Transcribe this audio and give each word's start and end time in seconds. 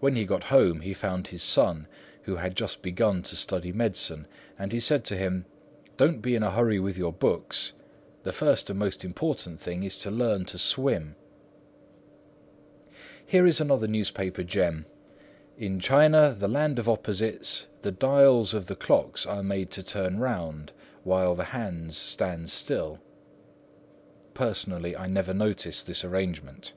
When 0.00 0.16
he 0.16 0.26
got 0.26 0.44
home, 0.52 0.80
he 0.82 0.92
found 0.92 1.28
his 1.28 1.42
son, 1.42 1.86
who 2.24 2.36
had 2.36 2.54
just 2.54 2.82
begun 2.82 3.22
to 3.22 3.34
study 3.34 3.72
medicine, 3.72 4.26
and 4.58 4.70
he 4.70 4.78
said 4.80 5.02
to 5.06 5.16
him, 5.16 5.46
"Don't 5.96 6.20
be 6.20 6.34
in 6.34 6.42
a 6.42 6.50
hurry 6.50 6.78
with 6.78 6.98
your 6.98 7.10
books; 7.14 7.72
the 8.22 8.32
first 8.32 8.68
and 8.68 8.78
most 8.78 9.02
important 9.02 9.58
thing 9.58 9.82
is 9.82 9.96
to 9.96 10.10
learn 10.10 10.44
to 10.44 10.58
swim!" 10.58 11.16
Here 13.24 13.46
is 13.46 13.58
another 13.58 13.88
newspaper 13.88 14.42
gem: 14.44 14.84
"In 15.56 15.80
China, 15.80 16.36
the 16.38 16.48
land 16.48 16.78
of 16.78 16.86
opposites, 16.86 17.66
the 17.80 17.92
dials 17.92 18.52
of 18.52 18.66
the 18.66 18.76
clocks 18.76 19.24
are 19.24 19.42
made 19.42 19.70
to 19.70 19.82
turn 19.82 20.18
round, 20.18 20.74
while 21.02 21.34
the 21.34 21.44
hands 21.44 21.96
stand 21.96 22.50
still." 22.50 23.00
Personally, 24.34 24.94
I 24.94 25.06
never 25.06 25.32
noticed 25.32 25.86
this 25.86 26.04
arrangement. 26.04 26.74